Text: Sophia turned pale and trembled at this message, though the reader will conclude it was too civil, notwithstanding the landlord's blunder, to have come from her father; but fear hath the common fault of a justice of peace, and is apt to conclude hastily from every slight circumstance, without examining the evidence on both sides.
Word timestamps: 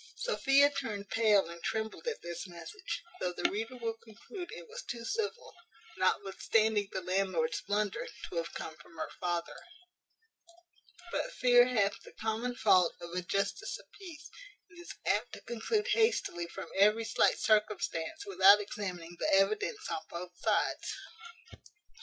Sophia 0.15 0.71
turned 0.71 1.11
pale 1.11 1.47
and 1.47 1.61
trembled 1.61 2.07
at 2.07 2.23
this 2.23 2.47
message, 2.47 3.03
though 3.19 3.33
the 3.33 3.51
reader 3.51 3.75
will 3.77 3.93
conclude 4.03 4.51
it 4.51 4.67
was 4.67 4.81
too 4.81 5.05
civil, 5.05 5.53
notwithstanding 5.95 6.89
the 6.91 7.01
landlord's 7.03 7.61
blunder, 7.61 8.07
to 8.27 8.37
have 8.37 8.51
come 8.55 8.75
from 8.77 8.95
her 8.97 9.11
father; 9.19 9.57
but 11.11 11.31
fear 11.31 11.67
hath 11.67 12.01
the 12.01 12.13
common 12.13 12.55
fault 12.55 12.95
of 12.99 13.11
a 13.11 13.21
justice 13.21 13.77
of 13.77 13.85
peace, 13.99 14.31
and 14.71 14.79
is 14.79 14.95
apt 15.05 15.33
to 15.33 15.41
conclude 15.41 15.89
hastily 15.89 16.47
from 16.47 16.69
every 16.79 17.05
slight 17.05 17.37
circumstance, 17.37 18.25
without 18.25 18.59
examining 18.59 19.15
the 19.19 19.29
evidence 19.31 19.87
on 19.91 19.99
both 20.09 20.31
sides. 20.39 20.97